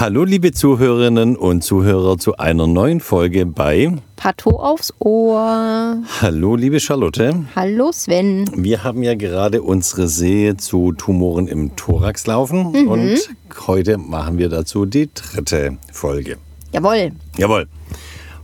Hallo 0.00 0.22
liebe 0.22 0.52
Zuhörerinnen 0.52 1.36
und 1.36 1.64
Zuhörer 1.64 2.18
zu 2.18 2.36
einer 2.36 2.68
neuen 2.68 3.00
Folge 3.00 3.44
bei 3.46 3.90
Pato 4.14 4.50
aufs 4.50 4.94
Ohr. 5.00 6.00
Hallo 6.20 6.54
liebe 6.54 6.78
Charlotte. 6.78 7.44
Hallo 7.56 7.90
Sven. 7.90 8.48
Wir 8.54 8.84
haben 8.84 9.02
ja 9.02 9.16
gerade 9.16 9.60
unsere 9.60 10.06
Serie 10.06 10.56
zu 10.56 10.92
Tumoren 10.92 11.48
im 11.48 11.74
Thorax 11.74 12.28
laufen 12.28 12.70
mhm. 12.70 12.86
und 12.86 13.30
heute 13.66 13.98
machen 13.98 14.38
wir 14.38 14.48
dazu 14.48 14.86
die 14.86 15.10
dritte 15.12 15.78
Folge. 15.92 16.36
Jawohl. 16.72 17.10
Jawohl. 17.36 17.66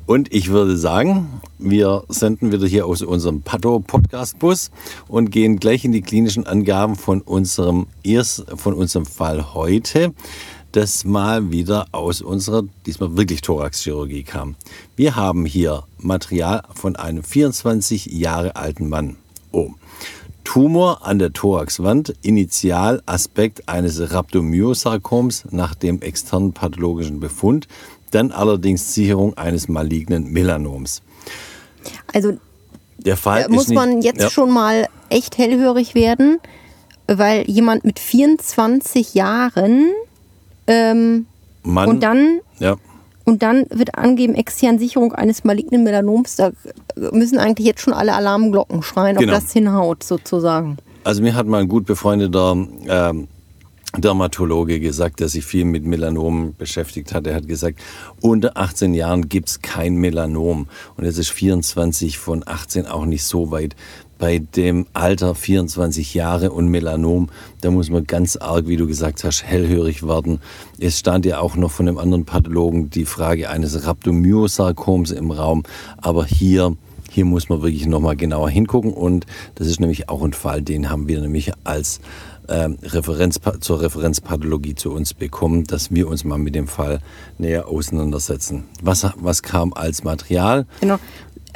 Und 0.07 0.35
ich 0.35 0.51
würde 0.51 0.77
sagen, 0.77 1.41
wir 1.61 2.03
senden 2.09 2.51
wieder 2.51 2.67
hier 2.67 2.85
aus 2.85 3.01
unserem 3.01 3.43
Pato-Podcast-Bus 3.43 4.73
und 5.07 5.31
gehen 5.31 5.61
gleich 5.61 5.85
in 5.85 5.93
die 5.93 6.03
klinischen 6.03 6.49
Angaben 6.49 6.97
von 6.97 7.21
unserem, 7.21 7.87
erst, 8.03 8.45
von 8.57 8.75
unserem 8.75 9.07
Fall 9.07 9.55
heute, 9.55 10.13
das 10.75 11.05
mal 11.05 11.53
wieder 11.53 11.87
aus 11.93 12.21
unserer, 12.21 12.65
diesmal 12.85 13.17
wirklich 13.17 13.43
Thoraxchirurgie 13.43 14.25
kam. 14.25 14.57
Wir 14.97 15.15
haben 15.15 15.47
hier 15.47 15.85
Material 15.99 16.63
von 16.75 16.97
einem 16.97 17.23
24 17.23 18.07
Jahre 18.07 18.57
alten 18.57 18.89
Mann. 18.89 19.17
Oh. 19.53 19.71
Tumor 20.43 21.07
an 21.07 21.21
der 21.21 21.33
Thoraxwand, 21.33 22.15
Initialaspekt 22.23 23.69
eines 23.69 24.13
Rhabdomyosarkoms 24.13 25.47
nach 25.51 25.75
dem 25.75 26.03
externen 26.03 26.53
pathologischen 26.53 27.21
Befund, 27.21 27.69
dann 28.11 28.33
allerdings 28.33 28.95
Sicherung 28.95 29.39
eines 29.39 29.69
malignen 29.69 30.33
Melanoms. 30.33 31.03
Also 32.13 32.37
der 32.99 33.17
Fall 33.17 33.49
muss 33.49 33.69
nicht, 33.69 33.77
man 33.77 34.03
jetzt 34.03 34.21
ja. 34.21 34.31
schon 34.31 34.51
mal 34.51 34.89
echt 35.09 35.39
hellhörig 35.39 35.95
werden, 35.95 36.41
weil 37.07 37.49
jemand 37.49 37.85
mit 37.85 37.99
24 37.99 39.15
Jahren 39.15 39.93
ähm, 40.67 41.27
Mann, 41.63 41.89
und 41.89 42.03
dann 42.03 42.41
ja. 42.59 42.77
und 43.25 43.43
dann 43.43 43.67
wird 43.71 43.97
angegeben 43.97 44.35
externe 44.35 44.79
Sicherung 44.79 45.13
eines 45.13 45.45
malignen 45.45 45.85
Melanoms. 45.85 46.37
Da 46.37 46.53
müssen 47.13 47.39
eigentlich 47.39 47.67
jetzt 47.67 47.81
schon 47.81 47.95
alle 47.95 48.15
Alarmglocken 48.15 48.83
schreien, 48.83 49.17
genau. 49.17 49.35
ob 49.35 49.41
das 49.41 49.53
hinhaut 49.53 50.03
sozusagen. 50.03 50.77
Also 51.05 51.23
mir 51.23 51.35
hat 51.35 51.47
mal 51.47 51.61
ein 51.61 51.69
gut 51.69 51.85
befreundeter 51.87 52.57
ähm, 52.87 53.29
Dermatologe 53.97 54.81
gesagt, 54.81 55.21
der 55.21 55.29
sich 55.29 55.45
viel 55.45 55.65
mit 55.65 55.85
Melanomen 55.85 56.55
beschäftigt 56.57 57.15
hat. 57.15 57.27
Er 57.27 57.35
hat 57.35 57.47
gesagt, 57.47 57.81
unter 58.21 58.57
18 58.57 58.95
Jahren 58.95 59.29
gibt 59.29 59.49
es 59.49 59.63
kein 59.63 59.97
Melanom. 59.97 60.67
Und 60.97 61.05
jetzt 61.05 61.19
ist 61.19 61.31
24 61.31 62.19
von 62.19 62.43
18 62.47 62.87
auch 62.87 63.05
nicht 63.05 63.25
so 63.25 63.51
weit. 63.51 63.77
Bei 64.19 64.39
dem 64.39 64.87
Alter 64.93 65.35
24 65.35 66.15
Jahre 66.15 66.53
und 66.53 66.69
Melanom, 66.69 67.29
da 67.61 67.71
muss 67.71 67.91
man 67.91 68.05
ganz 68.05 68.37
arg, 68.37 68.69
wie 68.69 68.77
du 68.77 68.87
gesagt 68.87 69.25
hast, 69.25 69.43
hellhörig 69.43 70.07
werden. 70.07 70.41
Es 70.79 70.99
stand 70.99 71.27
ja 71.27 71.41
auch 71.41 71.57
noch 71.57 71.71
von 71.71 71.89
einem 71.89 71.99
anderen 71.99 72.25
Pathologen 72.25 72.91
die 72.91 73.05
Frage 73.05 73.51
eines 73.51 73.87
Rhabdomyosarkoms 73.87 75.11
im 75.11 75.31
Raum. 75.31 75.65
Aber 75.97 76.25
hier 76.25 76.77
hier 77.15 77.25
muss 77.25 77.49
man 77.49 77.63
wirklich 77.63 77.87
nochmal 77.87 78.17
genauer 78.17 78.51
hingucken 78.51 78.93
und 78.93 79.25
das 79.55 79.69
ist 79.69 79.79
nämlich 79.79 80.09
auch 80.09 80.23
ein 80.23 80.33
Fall, 80.33 80.63
den 80.63 80.91
haben 80.91 81.07
wir 81.07 81.21
nämlich 81.21 81.53
als 81.63 82.01
ähm, 82.49 82.79
Referenz, 82.83 83.41
zur 83.61 83.81
Referenzpathologie 83.81 84.75
zu 84.75 84.93
uns 84.93 85.15
bekommen, 85.15 85.65
dass 85.65 85.91
wir 85.91 86.09
uns 86.09 86.25
mal 86.25 86.39
mit 86.39 86.55
dem 86.55 86.69
Fall 86.69 87.01
näher 87.39 87.69
auseinandersetzen. 87.69 88.65
Was, 88.83 89.07
was 89.17 89.43
kam 89.43 89.73
als 89.73 90.05
Material? 90.05 90.67
Genau. 90.81 90.99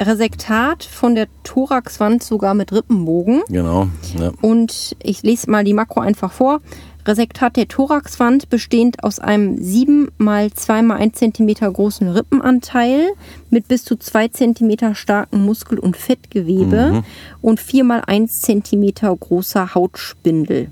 Resektat 0.01 0.83
von 0.83 1.15
der 1.15 1.27
Thoraxwand 1.43 2.23
sogar 2.23 2.53
mit 2.53 2.71
Rippenbogen. 2.71 3.43
Genau. 3.49 3.89
Ja. 4.17 4.31
Und 4.41 4.95
ich 5.03 5.23
lese 5.23 5.51
mal 5.51 5.63
die 5.63 5.73
Makro 5.73 5.99
einfach 5.99 6.31
vor. 6.31 6.61
Resektat 7.09 7.57
der 7.57 7.67
Thoraxwand 7.67 8.49
bestehend 8.49 9.03
aus 9.03 9.19
einem 9.19 9.57
7 9.61 10.09
mal 10.19 10.53
2 10.53 10.83
mal 10.83 10.97
1 10.97 11.17
cm 11.17 11.55
großen 11.73 12.07
Rippenanteil 12.07 13.09
mit 13.49 13.67
bis 13.67 13.83
zu 13.83 13.95
2 13.95 14.27
cm 14.27 14.93
starken 14.93 15.43
Muskel- 15.43 15.79
und 15.79 15.97
Fettgewebe 15.97 16.91
mhm. 16.91 17.03
und 17.41 17.59
4 17.59 17.83
mal 17.83 18.03
1 18.05 18.41
cm 18.41 18.93
großer 19.19 19.73
Hautspindel. 19.73 20.69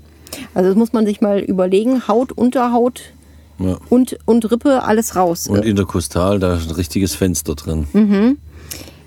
Also 0.54 0.70
das 0.70 0.78
muss 0.78 0.92
man 0.92 1.06
sich 1.06 1.20
mal 1.20 1.40
überlegen. 1.40 2.06
Haut, 2.06 2.30
Unterhaut 2.30 3.02
ja. 3.58 3.76
und, 3.88 4.16
und 4.24 4.48
Rippe, 4.50 4.84
alles 4.84 5.16
raus. 5.16 5.48
Und 5.48 5.64
interkostal, 5.64 6.38
da 6.38 6.54
ist 6.54 6.68
ein 6.68 6.74
richtiges 6.76 7.16
Fenster 7.16 7.56
drin. 7.56 7.88
Mhm. 7.92 8.38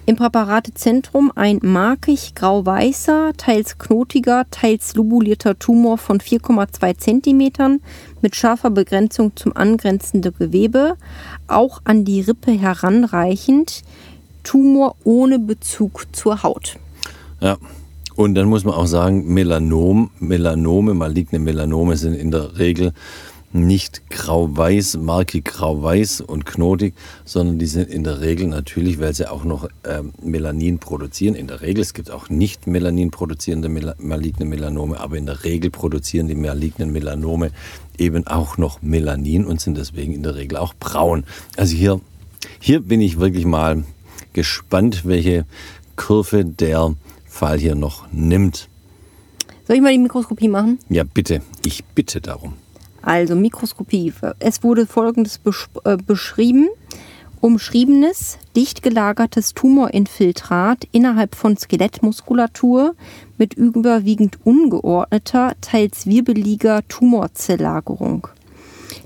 Im 0.08 0.16
Präparatezentrum 0.16 1.32
ein 1.36 1.60
markig 1.62 2.34
grau-weißer, 2.34 3.34
teils 3.38 3.78
knotiger, 3.78 4.46
teils 4.50 4.96
lobulierter 4.96 5.60
Tumor 5.60 6.00
von 6.00 6.20
4,2 6.20 6.98
cm 6.98 7.80
mit 8.22 8.36
scharfer 8.36 8.72
Begrenzung 8.72 9.36
zum 9.36 9.56
angrenzenden 9.56 10.34
Gewebe, 10.38 10.96
auch 11.48 11.82
an 11.84 12.04
die 12.04 12.22
Rippe 12.22 12.52
heranreichend, 12.52 13.84
Tumor 14.44 14.96
ohne 15.04 15.38
Bezug 15.38 16.08
zur 16.14 16.42
Haut. 16.42 16.78
Ja, 17.40 17.58
und 18.16 18.34
dann 18.34 18.50
muss 18.50 18.66
man 18.66 18.74
auch 18.74 18.88
sagen, 18.88 19.32
Melanom, 19.32 20.10
Melanome, 20.20 20.96
maligne 20.96 21.38
Melanome 21.38 21.96
sind 21.96 22.16
in 22.16 22.32
der 22.32 22.58
Regel 22.58 22.94
nicht 23.54 24.10
grau-weiß, 24.10 24.98
markig 24.98 25.46
grau-weiß 25.46 26.22
und 26.22 26.46
knotig, 26.46 26.94
sondern 27.26 27.60
die 27.60 27.66
sind 27.66 27.90
in 27.90 28.04
der 28.04 28.22
Regel 28.22 28.48
natürlich, 28.48 29.00
weil 29.00 29.14
sie 29.14 29.30
auch 29.30 29.44
noch 29.44 29.68
ähm, 29.84 30.14
Melanin 30.22 30.80
produzieren. 30.80 31.36
In 31.36 31.48
der 31.48 31.62
Regel, 31.62 31.82
es 31.82 31.94
gibt 31.94 32.12
auch 32.12 32.30
nicht 32.30 32.68
Melanin 32.68 33.12
produzierende 33.12 33.70
Mel 33.70 33.94
maligne 33.98 34.46
Melanome, 34.46 35.00
aber 35.00 35.18
in 35.18 35.26
der 35.26 35.44
Regel 35.44 35.70
produzieren 35.70 36.28
die 36.28 36.36
malignen 36.36 36.92
Melanome 36.92 37.52
eben 37.98 38.26
auch 38.28 38.58
noch 38.58 38.82
Melanin 38.82 39.46
und 39.46 39.60
sind 39.60 39.78
deswegen 39.78 40.14
in 40.14 40.24
der 40.24 40.36
Regel 40.36 40.58
auch 40.58 40.74
braun. 40.74 41.26
Also 41.58 41.76
hier, 41.76 42.00
hier 42.60 42.80
bin 42.80 43.02
ich 43.02 43.20
wirklich 43.20 43.46
mal 43.46 43.84
gespannt, 44.34 45.06
welche 45.06 45.46
Kurve 45.96 46.46
der 46.46 46.96
Fall 47.26 47.60
hier 47.60 47.76
noch 47.76 48.12
nimmt. 48.12 48.70
Soll 49.68 49.76
ich 49.76 49.82
mal 49.82 49.92
die 49.92 50.00
Mikroskopie 50.00 50.48
machen? 50.48 50.80
Ja, 50.90 51.04
bitte. 51.04 51.42
Ich 51.66 51.84
bitte 51.84 52.22
darum. 52.22 52.54
Also 53.02 53.36
Mikroskopie. 53.36 54.14
Es 54.40 54.64
wurde 54.64 54.86
folgendes 54.86 55.38
besch 55.38 55.70
äh, 55.84 55.98
beschrieben. 55.98 56.70
Umschriebenes, 57.42 58.38
dicht 58.56 58.84
gelagertes 58.84 59.56
Tumorinfiltrat 59.56 60.88
innerhalb 60.92 61.34
von 61.34 61.58
Skelettmuskulatur 61.58 62.94
mit 63.40 63.56
überwiegend 63.56 64.38
ungeordneter, 64.46 65.54
teils 65.60 66.06
wirbeliger 66.06 66.88
Tumorzelllagerung. 66.88 68.28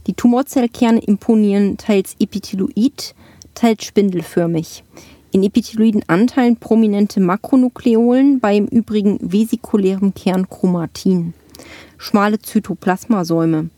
Die 0.07 0.13
Tumorzellkerne 0.13 0.99
imponieren 0.99 1.77
teils 1.77 2.17
epitheloid, 2.19 3.15
teils 3.53 3.85
spindelförmig. 3.85 4.83
In 5.31 5.43
epitheloiden 5.43 6.03
Anteilen 6.07 6.57
prominente 6.57 7.21
Makronukleolen, 7.21 8.41
bei 8.41 8.57
im 8.57 8.67
Übrigen 8.67 9.17
vesikulären 9.21 10.13
Kern 10.13 10.49
Chromatin. 10.49 11.33
Schmale 11.97 12.39
Zytoplasmasäume. 12.39 13.69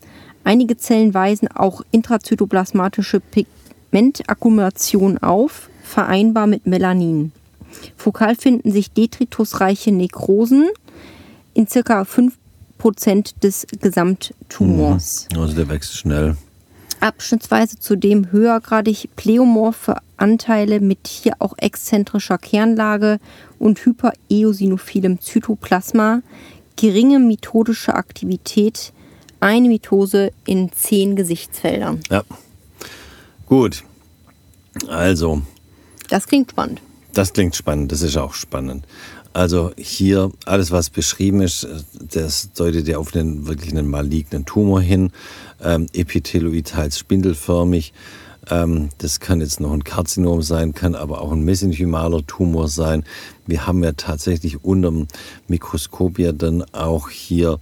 Einige 0.48 0.78
Zellen 0.78 1.12
weisen 1.12 1.48
auch 1.48 1.82
intrazytoplasmatische 1.90 3.20
Pigmentakkumulation 3.20 5.18
auf, 5.18 5.68
vereinbar 5.82 6.46
mit 6.46 6.66
Melanin. 6.66 7.32
Fokal 7.98 8.34
finden 8.34 8.72
sich 8.72 8.90
detritusreiche 8.90 9.92
Nekrosen 9.92 10.70
in 11.52 11.66
ca. 11.66 12.00
5% 12.00 13.40
des 13.42 13.66
Gesamttumors. 13.78 15.28
Mhm. 15.30 15.38
Also 15.38 15.54
der 15.54 15.68
wächst 15.68 15.98
schnell. 15.98 16.38
Abschnittsweise 17.00 17.78
zudem 17.78 18.32
höhergradig 18.32 19.10
pleomorphe 19.16 19.96
Anteile 20.16 20.80
mit 20.80 21.08
hier 21.08 21.34
auch 21.40 21.58
exzentrischer 21.58 22.38
Kernlage 22.38 23.18
und 23.58 23.84
hypereosinophilem 23.84 25.20
Zytoplasma, 25.20 26.22
geringe 26.76 27.18
methodische 27.18 27.92
Aktivität, 27.92 28.94
eine 29.40 29.68
Mitose 29.68 30.32
in 30.46 30.72
zehn 30.72 31.16
Gesichtsfeldern. 31.16 32.00
Ja. 32.10 32.24
Gut. 33.46 33.84
Also. 34.88 35.42
Das 36.08 36.26
klingt 36.26 36.50
spannend. 36.50 36.80
Das 37.12 37.32
klingt 37.32 37.56
spannend, 37.56 37.90
das 37.90 38.02
ist 38.02 38.16
auch 38.16 38.34
spannend. 38.34 38.86
Also 39.32 39.72
hier 39.76 40.30
alles, 40.46 40.70
was 40.70 40.90
beschrieben 40.90 41.42
ist, 41.42 41.66
das 42.12 42.52
deutet 42.52 42.88
ja 42.88 42.98
auf 42.98 43.14
einen 43.14 43.46
wirklich 43.46 43.70
einen 43.70 43.88
malignen 43.88 44.44
Tumor 44.44 44.80
hin. 44.80 45.10
Ähm, 45.62 45.86
Epitheloid 45.92 46.68
teils 46.68 46.98
spindelförmig. 46.98 47.92
Ähm, 48.50 48.88
das 48.98 49.20
kann 49.20 49.40
jetzt 49.40 49.60
noch 49.60 49.72
ein 49.72 49.84
Karzinom 49.84 50.42
sein, 50.42 50.74
kann 50.74 50.94
aber 50.94 51.20
auch 51.20 51.32
ein 51.32 51.44
mesenchymaler 51.44 52.26
Tumor 52.26 52.68
sein. 52.68 53.04
Wir 53.46 53.66
haben 53.66 53.82
ja 53.84 53.92
tatsächlich 53.92 54.64
unter 54.64 54.90
dem 54.90 55.08
Mikroskop 55.46 56.18
ja 56.18 56.32
dann 56.32 56.62
auch 56.72 57.10
hier 57.10 57.58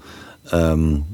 ähm, 0.52 1.04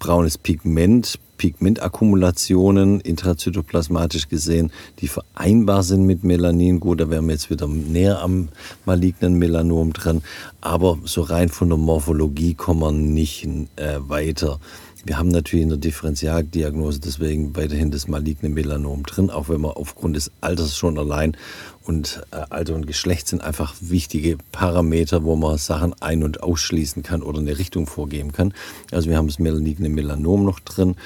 braunes 0.00 0.36
Pigment, 0.38 1.20
Pigmentakkumulationen 1.36 3.00
intrazytoplasmatisch 3.00 4.28
gesehen, 4.28 4.72
die 4.98 5.08
vereinbar 5.08 5.84
sind 5.84 6.04
mit 6.04 6.24
Melanin. 6.24 6.80
Gut, 6.80 7.00
da 7.00 7.08
wären 7.08 7.26
wir 7.26 7.32
jetzt 7.32 7.48
wieder 7.48 7.68
näher 7.68 8.20
am 8.20 8.48
malignen 8.84 9.38
Melanom 9.38 9.92
dran. 9.92 10.22
Aber 10.60 10.98
so 11.04 11.22
rein 11.22 11.48
von 11.48 11.68
der 11.68 11.78
Morphologie 11.78 12.54
kommen 12.54 12.80
wir 12.80 12.92
nicht 12.92 13.48
äh, 13.76 13.98
weiter. 14.00 14.58
Wir 15.04 15.16
haben 15.16 15.28
natürlich 15.28 15.62
in 15.62 15.70
der 15.70 15.78
Differentialdiagnose 15.78 17.00
deswegen 17.00 17.56
weiterhin 17.56 17.90
das 17.90 18.06
maligne 18.06 18.50
Melanom 18.50 19.04
drin, 19.04 19.30
auch 19.30 19.48
wenn 19.48 19.62
man 19.62 19.70
aufgrund 19.70 20.14
des 20.16 20.30
Alters 20.42 20.76
schon 20.76 20.98
allein 20.98 21.36
und 21.84 22.22
äh, 22.32 22.42
Alter 22.50 22.74
und 22.74 22.86
Geschlecht 22.86 23.26
sind 23.26 23.42
einfach 23.42 23.74
wichtige 23.80 24.36
Parameter, 24.52 25.24
wo 25.24 25.36
man 25.36 25.56
Sachen 25.56 25.94
ein- 26.00 26.22
und 26.22 26.42
ausschließen 26.42 27.02
kann 27.02 27.22
oder 27.22 27.38
eine 27.38 27.58
Richtung 27.58 27.86
vorgeben 27.86 28.32
kann. 28.32 28.52
Also 28.92 29.08
wir 29.08 29.16
haben 29.16 29.28
das 29.28 29.38
maligne 29.38 29.88
Melanom 29.88 30.44
noch 30.44 30.60
drin, 30.60 30.96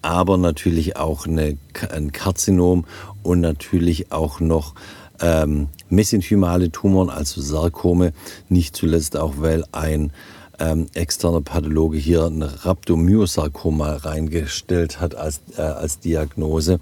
aber 0.00 0.36
natürlich 0.36 0.96
auch 0.96 1.26
eine, 1.26 1.58
ein 1.90 2.12
Karzinom 2.12 2.84
und 3.24 3.40
natürlich 3.40 4.12
auch 4.12 4.38
noch 4.38 4.74
ähm, 5.20 5.68
mesenchymale 5.88 6.70
Tumoren, 6.70 7.10
also 7.10 7.40
Sarkome, 7.40 8.12
nicht 8.48 8.76
zuletzt 8.76 9.16
auch, 9.16 9.34
weil 9.38 9.64
ein 9.72 10.12
ähm, 10.58 10.86
externer 10.94 11.40
Pathologe 11.40 11.98
hier 11.98 12.24
ein 12.24 12.42
Rhabdomyosarkoma 12.42 13.96
reingestellt 13.96 15.00
hat 15.00 15.14
als, 15.14 15.40
äh, 15.56 15.62
als 15.62 16.00
Diagnose. 16.00 16.80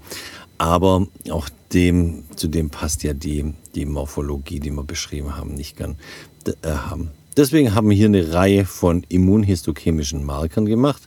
Aber 0.57 1.07
auch 1.29 1.49
dem, 1.73 2.23
zu 2.35 2.47
dem 2.47 2.69
passt 2.69 3.03
ja 3.03 3.13
die, 3.13 3.53
die 3.75 3.85
Morphologie, 3.85 4.59
die 4.59 4.71
wir 4.71 4.83
beschrieben 4.83 5.35
haben, 5.35 5.55
nicht 5.55 5.77
ganz. 5.77 5.97
Äh, 6.45 6.69
haben. 6.69 7.11
Deswegen 7.37 7.73
haben 7.73 7.89
wir 7.89 7.95
hier 7.95 8.07
eine 8.07 8.33
Reihe 8.33 8.65
von 8.65 9.05
immunhistochemischen 9.09 10.23
Markern 10.23 10.65
gemacht. 10.65 11.01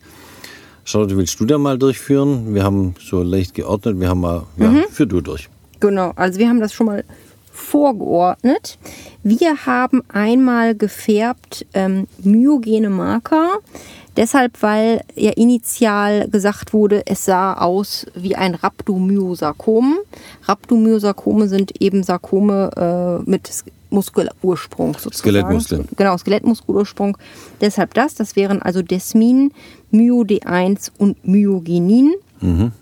Charlotte, 0.85 1.17
willst 1.17 1.39
du 1.39 1.45
da 1.45 1.59
mal 1.59 1.79
durchführen? 1.79 2.55
Wir 2.55 2.65
haben 2.65 2.95
so 3.01 3.23
leicht 3.23 3.55
geordnet, 3.55 4.01
wir 4.01 4.09
haben 4.09 4.21
mal, 4.21 4.47
ja, 4.57 4.69
mhm. 4.69 4.85
führ 4.91 5.07
du 5.07 5.21
durch. 5.21 5.49
Genau, 5.79 6.13
also 6.17 6.39
wir 6.39 6.49
haben 6.49 6.61
das 6.61 6.73
schon 6.73 6.87
mal 6.87 7.05
vorgeordnet. 7.57 8.79
Wir 9.23 9.67
haben 9.67 10.03
einmal 10.09 10.75
gefärbt 10.75 11.67
ähm, 11.75 12.07
myogene 12.23 12.91
Marker. 12.91 13.59
Deshalb, 14.17 14.63
weil 14.63 15.03
ja 15.15 15.33
initial 15.33 16.29
gesagt 16.29 16.73
wurde, 16.73 17.03
es 17.07 17.27
sah 17.27 17.55
aus 17.55 18.07
wie 18.15 18.35
ein 18.35 18.55
Rhabdomyosarkom. 18.55 19.99
Rhabdomyosarkome 20.45 21.49
sind 21.49 21.83
eben 21.83 22.03
Sarkome 22.03 22.71
äh, 23.27 23.31
mit 23.31 23.51
Muskelursprung 23.91 24.95
sozusagen. 24.95 25.19
Skelettmuskeln. 25.19 25.89
Genau, 25.97 26.17
Skelettmuskelursprung. 26.17 27.19
Deshalb 27.61 27.93
das. 27.95 28.15
Das 28.15 28.37
wären 28.37 28.63
also 28.63 28.81
Desmin, 28.81 29.53
MyoD1 29.93 30.93
und 30.99 31.27
Myogenin. 31.27 32.15
Mhm. 32.41 32.73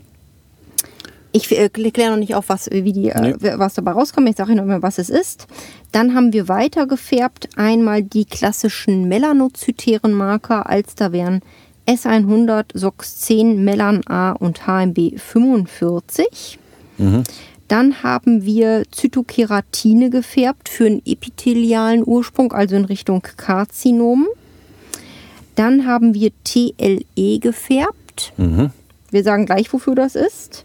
Ich 1.36 1.50
äh, 1.50 1.68
kläre 1.68 2.12
noch 2.12 2.16
nicht 2.16 2.36
auf, 2.36 2.48
was, 2.48 2.70
wie 2.70 2.92
die, 2.92 3.08
äh, 3.08 3.20
nee. 3.20 3.34
was 3.56 3.74
dabei 3.74 3.90
rauskommt. 3.90 4.28
Ich 4.28 4.36
sage 4.36 4.52
Ihnen 4.52 4.64
noch 4.64 4.72
mal, 4.72 4.82
was 4.82 4.98
es 4.98 5.10
ist. 5.10 5.48
Dann 5.90 6.14
haben 6.14 6.32
wir 6.32 6.46
weiter 6.46 6.86
gefärbt. 6.86 7.48
Einmal 7.56 8.04
die 8.04 8.24
klassischen 8.24 9.08
melanozytären 9.08 10.12
Marker, 10.12 10.70
als 10.70 10.94
da 10.94 11.10
wären 11.10 11.40
S100, 11.88 12.76
SOX10, 12.76 13.56
Melan 13.56 14.06
A 14.06 14.30
und 14.30 14.68
HMB 14.68 15.18
45. 15.18 16.60
Mhm. 16.98 17.24
Dann 17.66 18.04
haben 18.04 18.44
wir 18.44 18.84
Zytokeratine 18.92 20.10
gefärbt 20.10 20.68
für 20.68 20.86
einen 20.86 21.02
epithelialen 21.04 22.04
Ursprung, 22.06 22.52
also 22.52 22.76
in 22.76 22.84
Richtung 22.84 23.22
Karzinom. 23.22 24.28
Dann 25.56 25.84
haben 25.84 26.14
wir 26.14 26.30
TLE 26.44 27.40
gefärbt. 27.40 28.32
Mhm. 28.36 28.70
Wir 29.10 29.24
sagen 29.24 29.46
gleich, 29.46 29.72
wofür 29.72 29.96
das 29.96 30.14
ist 30.14 30.64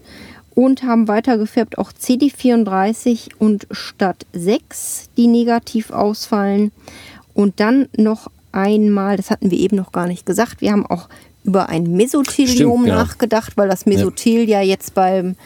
und 0.54 0.82
haben 0.82 1.08
weiter 1.08 1.38
gefärbt 1.38 1.78
auch 1.78 1.92
CD34 1.92 3.30
und 3.38 3.66
statt 3.70 4.26
6, 4.32 5.10
die 5.16 5.26
negativ 5.26 5.90
ausfallen. 5.90 6.72
Und 7.34 7.60
dann 7.60 7.88
noch 7.96 8.30
einmal, 8.52 9.16
das 9.16 9.30
hatten 9.30 9.50
wir 9.50 9.58
eben 9.58 9.76
noch 9.76 9.92
gar 9.92 10.06
nicht 10.06 10.26
gesagt, 10.26 10.60
wir 10.60 10.72
haben 10.72 10.86
auch 10.86 11.08
über 11.44 11.68
ein 11.68 11.92
Mesothelium 11.92 12.82
Stimmt, 12.82 12.88
ja. 12.88 12.94
nachgedacht, 12.96 13.56
weil 13.56 13.68
das 13.68 13.86
Mesothel 13.86 14.48
ja, 14.48 14.60
ja 14.60 14.68
jetzt 14.68 14.94
beim 14.94 15.36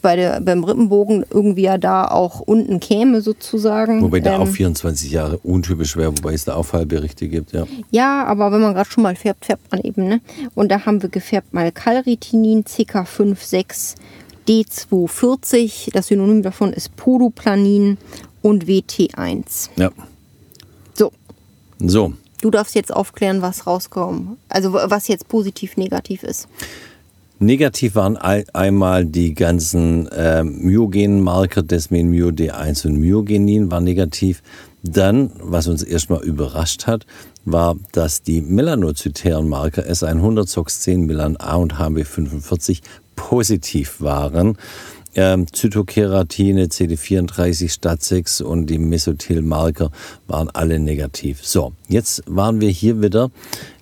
bei 0.00 0.16
der, 0.16 0.40
beim 0.40 0.64
Rippenbogen 0.64 1.24
irgendwie 1.30 1.62
ja 1.62 1.78
da 1.78 2.06
auch 2.06 2.40
unten 2.40 2.80
käme 2.80 3.20
sozusagen. 3.20 4.02
Wobei 4.02 4.20
da 4.20 4.36
ähm, 4.36 4.42
auch 4.42 4.48
24 4.48 5.10
Jahre 5.10 5.38
untypisch 5.38 5.96
wäre, 5.96 6.16
wobei 6.16 6.34
es 6.34 6.44
da 6.44 6.54
auch 6.54 6.64
Fallberichte 6.64 7.28
gibt, 7.28 7.52
ja. 7.52 7.66
Ja, 7.90 8.24
aber 8.24 8.52
wenn 8.52 8.60
man 8.60 8.74
gerade 8.74 8.90
schon 8.90 9.02
mal 9.02 9.16
färbt, 9.16 9.44
färbt 9.44 9.70
man 9.70 9.80
eben, 9.82 10.08
ne? 10.08 10.20
Und 10.54 10.70
da 10.70 10.86
haben 10.86 11.02
wir 11.02 11.08
gefärbt 11.08 11.52
mal 11.52 11.70
Calritinin, 11.72 12.64
CK56 12.64 13.96
D240, 14.48 15.92
das 15.92 16.08
Synonym 16.08 16.42
davon 16.42 16.72
ist 16.72 16.96
Podoplanin 16.96 17.98
und 18.42 18.66
WT1. 18.66 19.70
Ja. 19.76 19.90
So. 20.94 21.12
So. 21.78 22.12
Du 22.40 22.50
darfst 22.50 22.74
jetzt 22.74 22.92
aufklären, 22.92 23.40
was 23.40 23.66
rauskommt. 23.66 24.36
Also 24.48 24.72
was 24.72 25.08
jetzt 25.08 25.28
positiv, 25.28 25.76
negativ 25.76 26.24
ist. 26.24 26.48
Negativ 27.38 27.96
waren 27.96 28.16
einmal 28.16 29.04
die 29.04 29.34
ganzen 29.34 30.06
äh, 30.08 30.44
myogenen 30.44 31.20
Marker, 31.20 31.62
Desmin, 31.62 32.12
MyoD1 32.12 32.86
und 32.86 33.00
Myogenin 33.00 33.70
war 33.70 33.80
negativ. 33.80 34.42
Dann, 34.84 35.30
was 35.40 35.66
uns 35.66 35.82
erstmal 35.82 36.22
überrascht 36.22 36.86
hat, 36.86 37.06
war, 37.44 37.76
dass 37.92 38.22
die 38.22 38.40
melanozytären 38.40 39.48
Marker 39.48 39.82
S100, 39.82 40.52
SOX10, 40.52 40.98
Melan 40.98 41.36
A 41.36 41.56
und 41.56 41.74
HB45 41.74 42.80
positiv 43.16 44.00
waren. 44.00 44.56
Ähm, 45.14 45.46
Zytokeratine, 45.52 46.68
CD34, 46.68 47.70
STAT6 47.70 48.42
und 48.42 48.66
die 48.66 48.78
Mesothelmarker 48.78 49.90
waren 50.26 50.48
alle 50.48 50.78
negativ. 50.78 51.44
So, 51.44 51.74
jetzt 51.86 52.22
waren 52.26 52.62
wir 52.62 52.70
hier 52.70 53.02
wieder. 53.02 53.30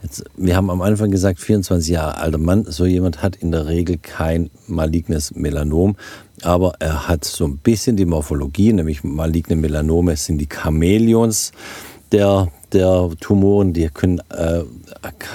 Jetzt, 0.02 0.24
wir 0.36 0.56
haben 0.56 0.70
am 0.70 0.82
Anfang 0.82 1.12
gesagt, 1.12 1.38
24 1.38 1.88
Jahre 1.88 2.16
alter 2.16 2.38
Mann. 2.38 2.64
So 2.66 2.84
jemand 2.84 3.22
hat 3.22 3.36
in 3.36 3.52
der 3.52 3.66
Regel 3.66 3.98
kein 3.98 4.50
malignes 4.66 5.32
Melanom, 5.36 5.94
aber 6.42 6.72
er 6.80 7.06
hat 7.06 7.24
so 7.24 7.44
ein 7.44 7.58
bisschen 7.58 7.96
die 7.96 8.06
Morphologie, 8.06 8.72
nämlich 8.72 9.04
maligne 9.04 9.54
Melanome 9.54 10.16
sind 10.16 10.38
die 10.38 10.48
Chamäleons 10.48 11.52
der, 12.10 12.50
der 12.72 13.10
Tumoren, 13.20 13.72
die 13.72 13.88
können, 13.88 14.20
äh, 14.30 14.62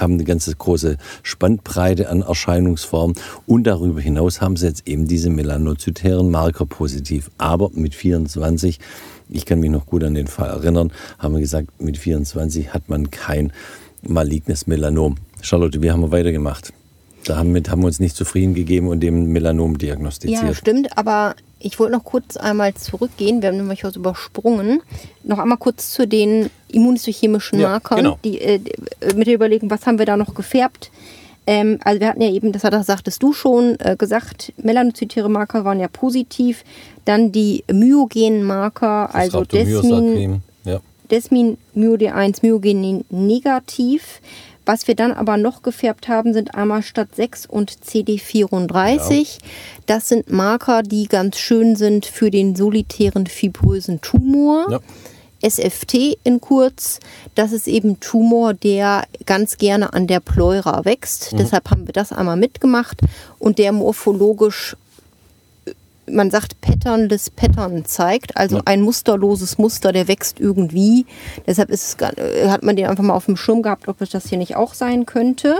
haben 0.00 0.14
eine 0.14 0.24
ganz 0.24 0.50
große 0.56 0.96
Spannbreite 1.22 2.08
an 2.08 2.22
Erscheinungsformen 2.22 3.16
und 3.46 3.64
darüber 3.64 4.00
hinaus 4.00 4.40
haben 4.40 4.56
sie 4.56 4.66
jetzt 4.66 4.86
eben 4.86 5.06
diese 5.06 5.30
melanozytären 5.30 6.30
Marker 6.30 6.66
positiv. 6.66 7.30
Aber 7.38 7.70
mit 7.74 7.94
24, 7.94 8.80
ich 9.28 9.46
kann 9.46 9.60
mich 9.60 9.70
noch 9.70 9.86
gut 9.86 10.04
an 10.04 10.14
den 10.14 10.26
Fall 10.26 10.48
erinnern, 10.48 10.92
haben 11.18 11.34
wir 11.34 11.40
gesagt, 11.40 11.80
mit 11.80 11.98
24 11.98 12.72
hat 12.72 12.88
man 12.88 13.10
kein 13.10 13.52
malignes 14.02 14.66
Melanom. 14.66 15.16
Charlotte, 15.40 15.82
wie 15.82 15.90
haben 15.90 16.00
wir 16.00 16.12
weitergemacht? 16.12 16.72
Damit 17.26 17.70
haben 17.70 17.82
wir 17.82 17.86
uns 17.86 18.00
nicht 18.00 18.16
zufrieden 18.16 18.54
gegeben 18.54 18.88
und 18.88 19.00
dem 19.00 19.32
Melanom 19.32 19.78
diagnostiziert. 19.78 20.42
Ja, 20.42 20.54
stimmt, 20.54 20.96
aber 20.96 21.34
ich 21.58 21.78
wollte 21.78 21.94
noch 21.94 22.04
kurz 22.04 22.36
einmal 22.36 22.74
zurückgehen, 22.74 23.42
wir 23.42 23.48
haben 23.48 23.56
nämlich 23.56 23.82
was 23.82 23.96
übersprungen. 23.96 24.82
Noch 25.24 25.38
einmal 25.38 25.58
kurz 25.58 25.92
zu 25.92 26.06
den 26.06 26.50
immunhistochemischen 26.68 27.60
Markern, 27.60 27.98
ja, 27.98 28.02
genau. 28.04 28.18
die, 28.24 28.40
äh, 28.40 28.60
mit 29.14 29.26
der 29.26 29.34
Überlegung, 29.34 29.70
was 29.70 29.86
haben 29.86 29.98
wir 29.98 30.06
da 30.06 30.16
noch 30.16 30.34
gefärbt. 30.34 30.90
Ähm, 31.46 31.78
also 31.84 32.00
wir 32.00 32.08
hatten 32.08 32.22
ja 32.22 32.30
eben, 32.30 32.52
das, 32.52 32.64
hat, 32.64 32.72
das 32.72 32.86
sagtest 32.86 33.22
du 33.22 33.32
schon, 33.32 33.76
äh, 33.78 33.96
gesagt, 33.96 34.52
melanozytäre 34.56 35.28
Marker 35.28 35.64
waren 35.64 35.78
ja 35.78 35.88
positiv. 35.88 36.64
Dann 37.04 37.30
die 37.32 37.64
myogenen 37.72 38.42
Marker, 38.42 39.08
das 39.12 39.14
also 39.14 39.44
Desmin, 39.44 40.42
ja. 40.64 40.80
Desmin, 41.10 41.56
MyoD1, 41.76 42.38
Myogenin 42.42 43.04
negativ. 43.10 44.20
Was 44.66 44.88
wir 44.88 44.96
dann 44.96 45.12
aber 45.12 45.36
noch 45.36 45.62
gefärbt 45.62 46.08
haben, 46.08 46.34
sind 46.34 46.56
einmal 46.56 46.82
statt 46.82 47.10
6 47.14 47.46
und 47.46 47.70
CD34. 47.70 49.20
Ja. 49.20 49.26
Das 49.86 50.08
sind 50.08 50.30
Marker, 50.30 50.82
die 50.82 51.06
ganz 51.06 51.38
schön 51.38 51.76
sind 51.76 52.04
für 52.04 52.32
den 52.32 52.56
solitären 52.56 53.26
fibrösen 53.26 54.00
Tumor. 54.00 54.66
Ja. 54.70 54.80
SFT 55.48 56.18
in 56.24 56.40
kurz, 56.40 56.98
das 57.34 57.52
ist 57.52 57.68
eben 57.68 58.00
Tumor, 58.00 58.54
der 58.54 59.04
ganz 59.26 59.58
gerne 59.58 59.92
an 59.92 60.08
der 60.08 60.18
Pleura 60.18 60.84
wächst. 60.84 61.32
Mhm. 61.32 61.36
Deshalb 61.36 61.70
haben 61.70 61.86
wir 61.86 61.92
das 61.92 62.10
einmal 62.10 62.36
mitgemacht 62.36 63.00
und 63.38 63.58
der 63.58 63.70
morphologisch 63.70 64.76
man 66.10 66.30
sagt, 66.30 66.60
patternless 66.60 67.30
Pattern 67.30 67.84
zeigt, 67.84 68.36
also 68.36 68.60
ein 68.64 68.80
musterloses 68.82 69.58
Muster, 69.58 69.92
der 69.92 70.08
wächst 70.08 70.40
irgendwie. 70.40 71.06
Deshalb 71.46 71.70
ist 71.70 72.00
es, 72.00 72.16
äh, 72.18 72.48
hat 72.48 72.62
man 72.62 72.76
den 72.76 72.86
einfach 72.86 73.04
mal 73.04 73.14
auf 73.14 73.26
dem 73.26 73.36
Schirm 73.36 73.62
gehabt, 73.62 73.88
ob 73.88 73.98
das 73.98 74.28
hier 74.28 74.38
nicht 74.38 74.56
auch 74.56 74.74
sein 74.74 75.06
könnte. 75.06 75.56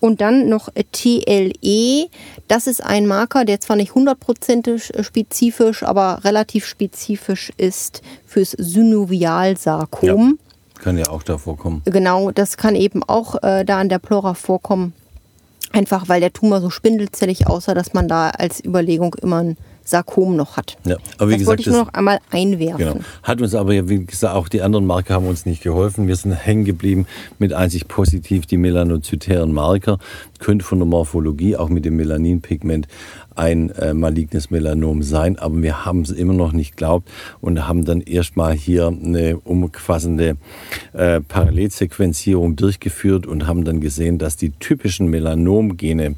Und 0.00 0.20
dann 0.20 0.48
noch 0.48 0.68
TLE, 0.92 2.08
das 2.46 2.66
ist 2.66 2.82
ein 2.82 3.06
Marker, 3.06 3.44
der 3.44 3.60
zwar 3.60 3.76
nicht 3.76 3.94
hundertprozentig 3.94 4.94
äh, 4.94 5.04
spezifisch, 5.04 5.82
aber 5.82 6.20
relativ 6.24 6.66
spezifisch 6.66 7.52
ist 7.56 8.02
fürs 8.26 8.52
Synovialsarkom. 8.52 10.38
Ja, 10.38 10.82
kann 10.82 10.98
ja 10.98 11.08
auch 11.08 11.22
da 11.22 11.38
vorkommen. 11.38 11.82
Genau, 11.84 12.30
das 12.30 12.56
kann 12.56 12.74
eben 12.74 13.02
auch 13.02 13.42
äh, 13.42 13.64
da 13.64 13.78
an 13.78 13.88
der 13.88 13.98
Plora 13.98 14.34
vorkommen. 14.34 14.92
Einfach 15.72 16.08
weil 16.08 16.20
der 16.20 16.32
Tumor 16.32 16.60
so 16.60 16.70
spindelzellig 16.70 17.46
aussah, 17.46 17.74
dass 17.74 17.92
man 17.92 18.08
da 18.08 18.30
als 18.30 18.64
Überlegung 18.64 19.14
immer 19.14 19.42
ein 19.42 19.56
Sarkom 19.88 20.36
noch 20.36 20.56
hat. 20.56 20.76
Ja, 20.84 20.96
aber 21.18 21.28
wie 21.28 21.32
das 21.32 21.40
gesagt, 21.40 21.46
wollte 21.46 21.62
ich 21.62 21.66
nur 21.68 21.84
noch 21.84 21.92
einmal 21.94 22.18
einwerfen. 22.30 22.78
Genau. 22.78 23.00
Hat 23.22 23.40
uns 23.40 23.54
aber, 23.54 23.88
wie 23.88 24.04
gesagt, 24.04 24.34
auch 24.34 24.48
die 24.48 24.62
anderen 24.62 24.86
Marker 24.86 25.14
haben 25.14 25.26
uns 25.26 25.46
nicht 25.46 25.62
geholfen. 25.62 26.08
Wir 26.08 26.16
sind 26.16 26.32
hängen 26.32 26.64
geblieben 26.64 27.06
mit 27.38 27.52
einzig 27.52 27.88
positiv 27.88 28.46
die 28.46 28.56
melanozytären 28.56 29.52
Marker. 29.52 29.98
Könnte 30.38 30.64
von 30.64 30.78
der 30.78 30.86
Morphologie 30.86 31.56
auch 31.56 31.68
mit 31.68 31.84
dem 31.84 31.96
Melaninpigment 31.96 32.86
ein 33.38 33.70
äh, 33.70 33.94
malignes 33.94 34.50
Melanom 34.50 35.02
sein, 35.02 35.38
aber 35.38 35.62
wir 35.62 35.84
haben 35.84 36.02
es 36.02 36.10
immer 36.10 36.34
noch 36.34 36.52
nicht 36.52 36.76
glaubt 36.76 37.08
und 37.40 37.68
haben 37.68 37.84
dann 37.84 38.00
erstmal 38.00 38.54
hier 38.54 38.88
eine 38.88 39.38
umfassende 39.38 40.36
äh, 40.92 41.20
Parallelsequenzierung 41.20 42.56
durchgeführt 42.56 43.26
und 43.26 43.46
haben 43.46 43.64
dann 43.64 43.80
gesehen, 43.80 44.18
dass 44.18 44.36
die 44.36 44.50
typischen 44.50 45.06
Melanomgene 45.06 46.16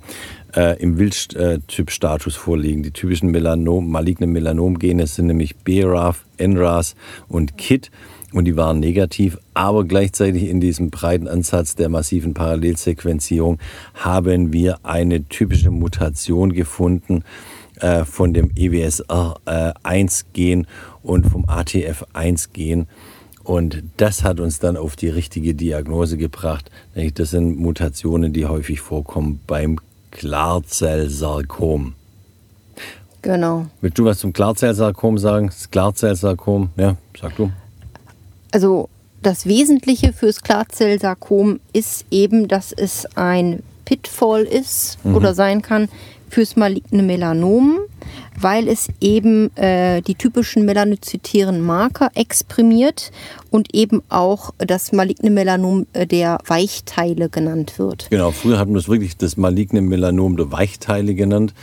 äh, 0.55 0.81
im 0.81 0.99
Wildtyp-Status 0.99 2.37
vorliegen. 2.37 2.83
Die 2.83 2.91
typischen 2.91 3.31
Melanom, 3.31 3.91
malignen 3.91 4.31
Melanomgene 4.31 5.07
sind 5.07 5.27
nämlich 5.27 5.57
BRAF, 5.57 6.25
NRAS 6.39 6.95
und 7.29 7.57
KIT 7.57 7.91
und 8.33 8.45
die 8.45 8.57
waren 8.57 8.79
negativ, 8.79 9.39
aber 9.55 9.85
gleichzeitig 9.85 10.49
in 10.49 10.61
diesem 10.61 10.91
breiten 10.91 11.27
Ansatz 11.27 11.75
der 11.75 11.89
massiven 11.89 12.35
Parallelsequenzierung 12.35 13.59
haben 13.95 14.53
wir 14.53 14.79
eine 14.85 15.27
typische 15.29 15.71
Mutation 15.71 16.53
gefunden 16.53 17.25
äh, 17.81 18.05
von 18.05 18.33
dem 18.33 18.51
EWSR1-Gen 18.51 20.69
und 21.03 21.27
vom 21.27 21.47
ATF1-Gen. 21.47 22.87
Und 23.43 23.83
das 23.97 24.23
hat 24.23 24.39
uns 24.39 24.61
dann 24.61 24.77
auf 24.77 24.95
die 24.95 25.09
richtige 25.09 25.55
Diagnose 25.55 26.17
gebracht. 26.17 26.71
Das 27.15 27.31
sind 27.31 27.59
Mutationen, 27.59 28.33
die 28.33 28.47
häufig 28.47 28.81
vorkommen 28.81 29.41
beim 29.47 29.81
Klarzellsarkom. 30.11 31.95
Genau. 33.23 33.67
Willst 33.81 33.99
du 33.99 34.05
was 34.05 34.19
zum 34.19 34.33
Klarzellsarkom 34.33 35.19
sagen? 35.19 35.47
Das 35.49 35.71
Klarzellsarkom, 35.71 36.71
ja, 36.77 36.97
sag 37.21 37.37
du. 37.37 37.51
Also 38.51 38.89
das 39.23 39.47
Wesentliche 39.47 40.13
fürs 40.13 40.43
Klarzellsarkom 40.43 41.61
ist 41.73 42.07
eben, 42.11 42.49
dass 42.49 42.73
es 42.73 43.07
ein 43.17 43.63
Pitfall 43.85 44.43
ist 44.43 44.99
oder 45.05 45.35
sein 45.35 45.63
kann 45.63 45.89
fürs 46.29 46.57
maligne 46.57 47.03
Melanom, 47.03 47.81
weil 48.41 48.69
es 48.69 48.89
eben 49.01 49.55
äh, 49.57 50.03
die 50.03 50.15
typischen 50.15 50.65
melanozytären 50.65 51.61
Marker 51.61 52.11
exprimiert 52.15 53.11
und 53.51 53.75
eben 53.75 54.03
auch 54.09 54.51
das 54.59 54.93
maligne 54.93 55.31
Melanom 55.31 55.87
äh, 55.93 56.07
der 56.07 56.39
Weichteile 56.47 57.29
genannt 57.29 57.79
wird. 57.79 58.09
Genau, 58.11 58.31
früher 58.31 58.59
hatten 58.59 58.73
wir 58.73 58.79
es 58.79 58.89
wirklich 58.89 59.17
das 59.17 59.37
maligne 59.37 59.81
Melanom 59.81 60.37
der 60.37 60.53
Weichteile 60.53 61.15
genannt. 61.15 61.55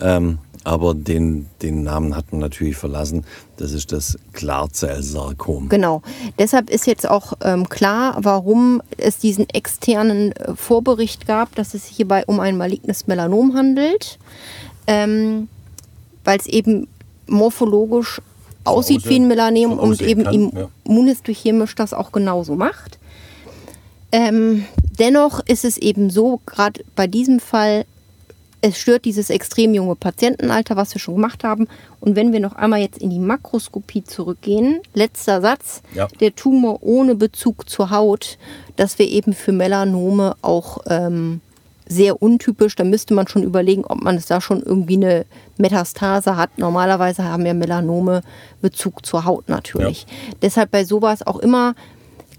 Ähm, 0.00 0.38
aber 0.64 0.92
den, 0.94 1.46
den 1.62 1.82
Namen 1.82 2.14
hat 2.14 2.30
man 2.30 2.42
natürlich 2.42 2.76
verlassen. 2.76 3.24
Das 3.56 3.72
ist 3.72 3.90
das 3.92 4.18
Klarzellsarkom. 4.34 5.70
Genau. 5.70 6.02
Deshalb 6.38 6.68
ist 6.68 6.86
jetzt 6.86 7.08
auch 7.08 7.32
ähm, 7.42 7.68
klar, 7.70 8.18
warum 8.20 8.82
es 8.98 9.18
diesen 9.18 9.48
externen 9.48 10.32
äh, 10.32 10.54
Vorbericht 10.54 11.26
gab, 11.26 11.54
dass 11.54 11.72
es 11.72 11.86
sich 11.86 11.96
hierbei 11.96 12.24
um 12.26 12.38
ein 12.38 12.58
malignes 12.58 13.06
Melanom 13.06 13.54
handelt, 13.54 14.18
ähm, 14.86 15.48
weil 16.28 16.38
es 16.38 16.46
eben 16.46 16.88
morphologisch 17.26 18.20
aussieht 18.64 18.98
aussehen- 18.98 19.08
wie 19.10 19.16
ein 19.20 19.28
Melanom 19.28 19.78
und 19.78 20.02
eben 20.02 20.24
kann, 20.24 20.52
ja. 20.54 20.68
immunhistochemisch 20.84 21.74
das 21.74 21.94
auch 21.94 22.12
genauso 22.12 22.54
macht. 22.54 22.98
Ähm, 24.12 24.66
dennoch 24.98 25.40
ist 25.46 25.64
es 25.64 25.78
eben 25.78 26.10
so, 26.10 26.40
gerade 26.44 26.84
bei 26.94 27.06
diesem 27.06 27.40
Fall, 27.40 27.86
es 28.60 28.78
stört 28.78 29.06
dieses 29.06 29.30
extrem 29.30 29.72
junge 29.72 29.94
Patientenalter, 29.94 30.76
was 30.76 30.94
wir 30.94 31.00
schon 31.00 31.14
gemacht 31.14 31.44
haben. 31.44 31.66
Und 32.00 32.14
wenn 32.14 32.30
wir 32.34 32.40
noch 32.40 32.56
einmal 32.56 32.80
jetzt 32.80 32.98
in 32.98 33.08
die 33.08 33.18
Makroskopie 33.18 34.04
zurückgehen, 34.04 34.80
letzter 34.92 35.40
Satz, 35.40 35.80
Ja. 35.94 36.08
der 36.20 36.34
Tumor 36.36 36.82
ohne 36.82 37.14
Bezug 37.14 37.70
zur 37.70 37.88
Haut, 37.90 38.36
dass 38.76 38.98
wir 38.98 39.08
eben 39.08 39.32
für 39.32 39.52
Melanome 39.52 40.36
auch 40.42 40.78
ähm, 40.90 41.40
sehr 41.86 42.20
untypisch, 42.20 42.76
da 42.76 42.84
müsste 42.84 43.14
man 43.14 43.28
schon 43.28 43.44
überlegen, 43.44 43.84
ob 43.86 44.02
man 44.02 44.16
es 44.16 44.26
da 44.26 44.42
schon 44.42 44.62
irgendwie 44.62 44.96
eine 44.96 45.24
Metastase 45.58 46.36
hat. 46.36 46.58
Normalerweise 46.58 47.24
haben 47.24 47.44
ja 47.46 47.54
Melanome 47.54 48.22
Bezug 48.62 49.04
zur 49.04 49.24
Haut 49.24 49.48
natürlich. 49.48 50.06
Deshalb 50.42 50.70
bei 50.70 50.84
sowas 50.84 51.26
auch 51.26 51.38
immer 51.38 51.74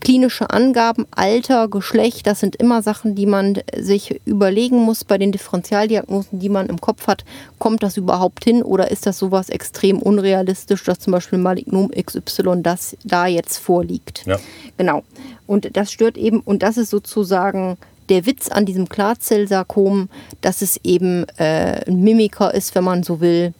klinische 0.02 0.50
Angaben, 0.50 1.06
Alter, 1.12 1.68
Geschlecht, 1.68 2.26
das 2.28 2.40
sind 2.40 2.56
immer 2.56 2.82
Sachen, 2.82 3.16
die 3.16 3.26
man 3.26 3.60
sich 3.78 4.22
überlegen 4.26 4.78
muss 4.78 5.04
bei 5.04 5.18
den 5.18 5.32
Differentialdiagnosen, 5.32 6.40
die 6.40 6.50
man 6.50 6.68
im 6.68 6.80
Kopf 6.80 7.08
hat. 7.08 7.26
Kommt 7.58 7.84
das 7.84 7.98
überhaupt 7.98 8.44
hin 8.44 8.64
oder 8.64 8.92
ist 8.92 9.06
das 9.06 9.18
sowas 9.18 9.50
extrem 9.50 10.00
unrealistisch, 10.00 10.84
dass 10.84 11.00
zum 11.00 11.12
Beispiel 11.12 11.40
Malignom 11.40 11.92
XY 11.92 12.62
das 12.64 12.96
da 13.04 13.28
jetzt 13.28 13.58
vorliegt? 13.58 14.26
Ja. 14.26 14.38
Genau. 14.78 15.04
Und 15.48 15.76
das 15.76 15.92
stört 15.92 16.18
eben, 16.18 16.40
und 16.40 16.64
das 16.64 16.78
ist 16.78 16.90
sozusagen 16.90 17.78
der 18.10 18.26
Witz 18.26 18.50
an 18.50 18.66
diesem 18.66 18.90
Klarzellsarkom, 18.90 20.10
dass 20.42 20.62
es 20.62 20.80
eben 20.84 21.26
äh, 21.38 21.86
ein 21.88 22.02
Mimiker 22.02 22.54
ist, 22.54 22.76
wenn 22.76 22.84
man 22.84 23.04
so 23.04 23.22
will, 23.22 23.54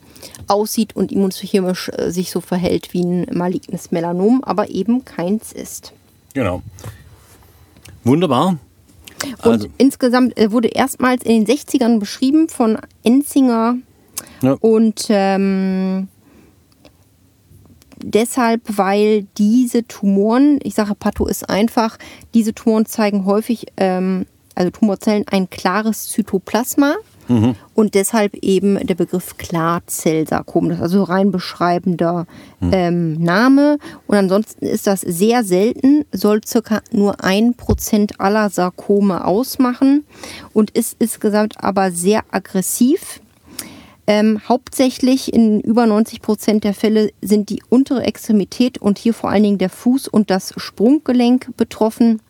aussieht 0.48 0.94
und 0.96 1.12
immunchemisch 1.12 1.90
äh, 1.96 2.10
sich 2.10 2.30
so 2.30 2.40
verhält 2.40 2.92
wie 2.92 3.02
ein 3.04 3.26
malignes 3.32 3.90
Melanom, 3.90 4.42
aber 4.44 4.68
eben 4.70 5.04
keins 5.04 5.52
ist. 5.52 5.92
Genau. 6.34 6.62
Wunderbar. 8.04 8.58
Und 9.44 9.46
Also- 9.52 9.68
insgesamt 9.78 10.36
äh, 10.38 10.50
wurde 10.52 10.68
erstmals 10.68 11.22
in 11.24 11.44
den 11.44 11.56
60ern 11.56 11.98
beschrieben 11.98 12.48
von 12.48 12.78
Enzinger 13.02 13.76
Ja. 14.42 14.56
und 14.60 15.06
ähm, 15.10 16.08
deshalb, 18.02 18.62
weil 18.66 19.26
diese 19.36 19.86
Tumoren, 19.86 20.58
ich 20.62 20.74
sage, 20.74 20.94
Patho 20.94 21.26
ist 21.26 21.48
einfach, 21.50 21.98
diese 22.34 22.54
Tumoren 22.54 22.86
zeigen 22.86 23.24
häufig, 23.26 23.66
ähm, 23.76 24.26
also 24.60 24.70
Tumorzellen, 24.70 25.24
ein 25.30 25.48
klares 25.48 26.08
Zytoplasma. 26.08 26.96
Und 27.74 27.94
deshalb 27.94 28.34
eben 28.42 28.84
der 28.84 28.96
Begriff 28.96 29.36
Klarzellsarkom. 29.38 30.68
Das 30.68 30.78
ist 30.78 30.82
also 30.82 31.04
rein 31.04 31.30
beschreibender 31.30 32.26
ähm, 32.72 33.22
Name. 33.22 33.78
Und 34.08 34.16
ansonsten 34.16 34.66
ist 34.66 34.88
das 34.88 35.00
sehr 35.02 35.44
selten, 35.44 36.04
soll 36.10 36.40
circa 36.44 36.82
nur 36.90 37.22
ein 37.22 37.54
Prozent 37.54 38.20
aller 38.20 38.50
Sarkome 38.50 39.24
ausmachen 39.24 40.04
und 40.52 40.72
ist 40.72 40.96
insgesamt 40.98 41.62
aber 41.62 41.92
sehr 41.92 42.24
aggressiv. 42.32 43.20
Ähm, 44.08 44.40
hauptsächlich 44.48 45.32
in 45.32 45.60
über 45.60 45.86
90 45.86 46.22
Prozent 46.22 46.64
der 46.64 46.74
Fälle 46.74 47.12
sind 47.22 47.48
die 47.48 47.62
untere 47.68 48.02
Extremität 48.02 48.78
und 48.78 48.98
hier 48.98 49.14
vor 49.14 49.30
allen 49.30 49.44
Dingen 49.44 49.58
der 49.58 49.70
Fuß 49.70 50.08
und 50.08 50.30
das 50.30 50.52
Sprunggelenk 50.56 51.56
betroffen. 51.56 52.20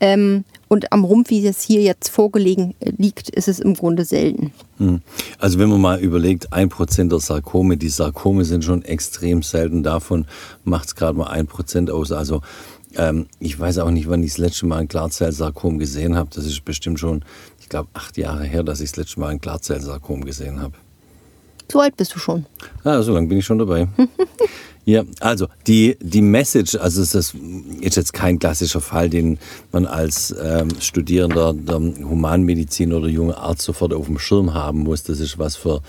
Ähm, 0.00 0.44
und 0.74 0.92
am 0.92 1.04
Rumpf, 1.04 1.30
wie 1.30 1.46
es 1.46 1.62
hier 1.62 1.82
jetzt 1.82 2.08
vorgelegen 2.08 2.74
äh, 2.80 2.90
liegt, 2.98 3.30
ist 3.30 3.46
es 3.46 3.60
im 3.60 3.74
Grunde 3.74 4.04
selten. 4.04 4.52
Hm. 4.78 5.02
Also 5.38 5.60
wenn 5.60 5.68
man 5.68 5.80
mal 5.80 6.00
überlegt, 6.00 6.52
ein 6.52 6.68
Prozent 6.68 7.12
der 7.12 7.20
Sarkome, 7.20 7.76
die 7.76 7.88
Sarkome 7.88 8.44
sind 8.44 8.64
schon 8.64 8.82
extrem 8.82 9.44
selten, 9.44 9.84
davon 9.84 10.26
macht 10.64 10.88
es 10.88 10.94
gerade 10.96 11.16
mal 11.16 11.28
ein 11.28 11.46
Prozent 11.46 11.92
aus. 11.92 12.10
Also 12.10 12.42
ähm, 12.96 13.26
ich 13.38 13.58
weiß 13.58 13.78
auch 13.78 13.90
nicht, 13.90 14.08
wann 14.08 14.24
ich 14.24 14.32
das 14.32 14.38
letzte 14.38 14.66
Mal 14.66 14.78
ein 14.78 14.88
Klarzellsarkom 14.88 15.78
gesehen 15.78 16.16
habe. 16.16 16.30
Das 16.34 16.44
ist 16.44 16.64
bestimmt 16.64 16.98
schon, 16.98 17.24
ich 17.60 17.68
glaube, 17.68 17.88
acht 17.94 18.16
Jahre 18.16 18.44
her, 18.44 18.64
dass 18.64 18.80
ich 18.80 18.90
das 18.90 18.96
letzte 18.96 19.20
Mal 19.20 19.28
ein 19.28 19.40
Klarzellsarkom 19.40 20.24
gesehen 20.24 20.60
habe. 20.60 20.74
So 21.70 21.80
alt 21.80 21.96
bist 21.96 22.14
du 22.14 22.18
schon. 22.18 22.46
Ja, 22.84 23.02
so 23.02 23.12
lange 23.12 23.28
bin 23.28 23.38
ich 23.38 23.44
schon 23.44 23.58
dabei. 23.58 23.88
ja, 24.84 25.02
also 25.20 25.48
die, 25.66 25.96
die 26.00 26.22
Message, 26.22 26.76
also 26.76 27.02
es 27.02 27.14
ist, 27.14 27.34
ist 27.80 27.96
jetzt 27.96 28.12
kein 28.12 28.38
klassischer 28.38 28.80
Fall, 28.80 29.08
den 29.08 29.38
man 29.72 29.86
als 29.86 30.34
ähm, 30.40 30.68
Studierender 30.80 31.54
der 31.54 31.76
Humanmedizin 31.76 32.92
oder 32.92 33.08
junger 33.08 33.38
Arzt 33.38 33.62
sofort 33.62 33.92
auf 33.94 34.06
dem 34.06 34.18
Schirm 34.18 34.54
haben 34.54 34.80
muss. 34.80 35.02
Das 35.02 35.20
ist 35.20 35.38
was 35.38 35.56
für, 35.56 35.80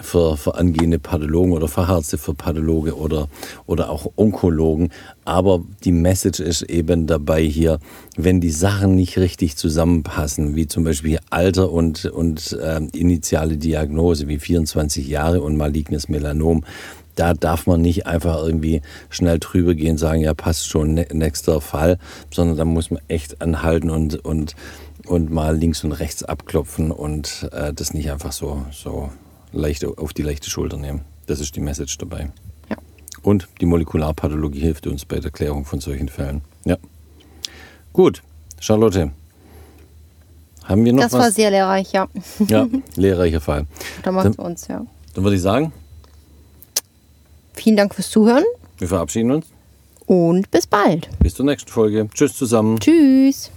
für, 0.00 0.36
für 0.36 0.54
angehende 0.54 0.98
Pathologen 0.98 1.52
oder 1.52 1.68
Fachärzte 1.68 2.18
für 2.18 2.34
Pathologe 2.34 2.96
oder, 2.96 3.28
oder 3.66 3.90
auch 3.90 4.12
Onkologen. 4.16 4.90
Aber 5.24 5.62
die 5.84 5.92
Message 5.92 6.40
ist 6.40 6.62
eben 6.62 7.06
dabei 7.06 7.42
hier, 7.42 7.78
wenn 8.16 8.40
die 8.40 8.50
Sachen 8.50 8.94
nicht 8.94 9.18
richtig 9.18 9.56
zusammenpassen, 9.56 10.56
wie 10.56 10.66
zum 10.66 10.84
Beispiel 10.84 11.18
Alter 11.30 11.70
und, 11.70 12.04
und 12.06 12.58
ähm, 12.62 12.88
initiale 12.92 13.56
Diagnose, 13.56 14.28
wie 14.28 14.38
24 14.38 15.06
Jahre 15.06 15.42
und 15.42 15.56
malignes 15.56 16.08
Melanom, 16.08 16.64
da 17.14 17.34
darf 17.34 17.66
man 17.66 17.80
nicht 17.80 18.06
einfach 18.06 18.42
irgendwie 18.42 18.80
schnell 19.10 19.40
drüber 19.40 19.74
gehen 19.74 19.92
und 19.92 19.98
sagen, 19.98 20.20
ja, 20.20 20.34
passt 20.34 20.68
schon, 20.68 20.94
ne- 20.94 21.08
nächster 21.12 21.60
Fall, 21.60 21.98
sondern 22.32 22.56
da 22.56 22.64
muss 22.64 22.90
man 22.92 23.00
echt 23.08 23.42
anhalten 23.42 23.90
und, 23.90 24.24
und, 24.24 24.54
und 25.06 25.30
mal 25.30 25.56
links 25.56 25.82
und 25.82 25.92
rechts 25.92 26.22
abklopfen 26.22 26.92
und 26.92 27.48
äh, 27.52 27.72
das 27.72 27.92
nicht 27.92 28.10
einfach 28.12 28.30
so, 28.30 28.64
so 28.70 29.10
leicht 29.52 29.84
auf 29.84 30.12
die 30.12 30.22
leichte 30.22 30.50
Schulter 30.50 30.76
nehmen. 30.76 31.02
Das 31.26 31.40
ist 31.40 31.54
die 31.56 31.60
Message 31.60 31.98
dabei. 31.98 32.30
Ja. 32.70 32.76
Und 33.22 33.48
die 33.60 33.66
Molekularpathologie 33.66 34.60
hilft 34.60 34.86
uns 34.86 35.04
bei 35.04 35.20
der 35.20 35.30
Klärung 35.30 35.64
von 35.64 35.80
solchen 35.80 36.08
Fällen. 36.08 36.42
Ja. 36.64 36.76
Gut, 37.92 38.22
Charlotte. 38.60 39.10
Haben 40.64 40.84
wir 40.84 40.92
noch 40.92 41.02
Das 41.02 41.12
was? 41.12 41.20
war 41.20 41.30
sehr 41.32 41.50
lehrreich, 41.50 41.92
ja. 41.92 42.08
ja, 42.46 42.66
lehrreicher 42.96 43.40
Fall. 43.40 43.66
Da 44.02 44.12
macht 44.12 44.26
Dann, 44.26 44.32
es 44.32 44.38
uns, 44.38 44.68
ja. 44.68 44.84
dann 45.14 45.24
würde 45.24 45.36
ich 45.36 45.42
sagen, 45.42 45.72
Vielen 47.54 47.76
Dank 47.76 47.92
fürs 47.94 48.08
Zuhören 48.10 48.44
Wir 48.78 48.86
verabschieden 48.86 49.32
uns. 49.32 49.46
und 50.06 50.48
bis 50.50 50.66
bald. 50.66 51.08
Bis 51.18 51.34
zur 51.34 51.44
nächsten 51.46 51.70
Folge. 51.70 52.08
Tschüss 52.14 52.36
zusammen. 52.36 52.78
Tschüss. 52.78 53.50